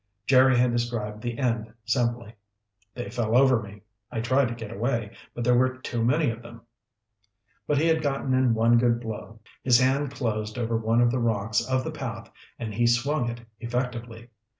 [0.25, 2.33] Jerry had described the end simply.
[2.95, 3.83] "They fell over me.
[4.11, 6.61] I tried to get away, but there were too many of them."
[7.67, 9.41] But he had gotten in one good blow.
[9.63, 13.41] His hand closed over one of the rocks of the path and he swung it
[13.59, 14.29] effectively.